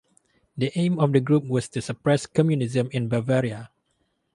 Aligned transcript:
The 0.57 0.71
aim 0.73 0.97
of 0.97 1.13
the 1.13 1.19
group 1.19 1.45
was 1.47 1.69
to 1.69 1.79
suppress 1.83 2.25
Communism 2.25 2.89
in 2.91 3.07
Bavaria. 3.07 3.69